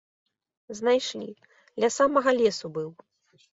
[0.79, 1.29] Знайшлі,
[1.85, 2.89] ля самага лесу быў.